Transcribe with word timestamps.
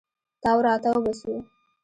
تاو 0.43 0.57
راتاو 0.67 0.99
به 1.03 1.11
سو. 1.19 1.33